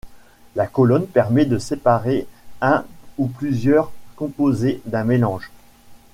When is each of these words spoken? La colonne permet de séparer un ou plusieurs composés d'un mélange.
La 0.55 0.65
colonne 0.65 1.05
permet 1.05 1.45
de 1.45 1.59
séparer 1.59 2.25
un 2.59 2.85
ou 3.19 3.27
plusieurs 3.27 3.91
composés 4.15 4.81
d'un 4.85 5.03
mélange. 5.03 5.51